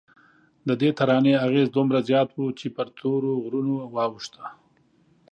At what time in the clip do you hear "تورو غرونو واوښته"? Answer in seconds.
2.97-4.43